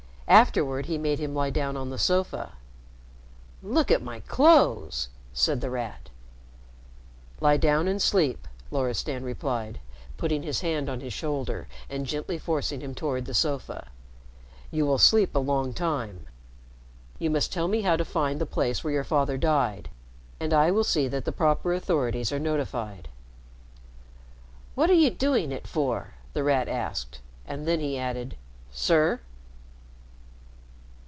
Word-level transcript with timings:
Afterward 0.27 0.85
he 0.85 0.97
made 0.97 1.19
him 1.19 1.35
lie 1.35 1.49
down 1.49 1.75
on 1.75 1.89
the 1.89 1.97
sofa. 1.97 2.53
"Look 3.61 3.91
at 3.91 4.01
my 4.01 4.21
clothes," 4.21 5.09
said 5.33 5.59
The 5.59 5.69
Rat. 5.69 6.09
"Lie 7.41 7.57
down 7.57 7.89
and 7.89 8.01
sleep," 8.01 8.47
Loristan 8.71 9.25
replied, 9.25 9.81
putting 10.15 10.43
his 10.43 10.61
hand 10.61 10.89
on 10.89 11.01
his 11.01 11.11
shoulder 11.11 11.67
and 11.89 12.05
gently 12.05 12.37
forcing 12.39 12.79
him 12.79 12.95
toward 12.95 13.25
the 13.25 13.33
sofa. 13.33 13.89
"You 14.71 14.85
will 14.85 14.97
sleep 14.97 15.35
a 15.35 15.39
long 15.39 15.73
time. 15.73 16.25
You 17.19 17.29
must 17.29 17.51
tell 17.51 17.67
me 17.67 17.81
how 17.81 17.97
to 17.97 18.05
find 18.05 18.39
the 18.39 18.45
place 18.45 18.85
where 18.85 18.93
your 18.93 19.03
father 19.03 19.35
died, 19.37 19.89
and 20.39 20.53
I 20.53 20.71
will 20.71 20.85
see 20.85 21.09
that 21.09 21.25
the 21.25 21.33
proper 21.33 21.73
authorities 21.73 22.31
are 22.31 22.39
notified." 22.39 23.09
"What 24.75 24.89
are 24.89 24.93
you 24.93 25.09
doing 25.09 25.51
it 25.51 25.67
for?" 25.67 26.13
The 26.31 26.45
Rat 26.45 26.69
asked, 26.69 27.19
and 27.45 27.67
then 27.67 27.81
he 27.81 27.97
added, 27.99 28.37
"sir." 28.71 29.19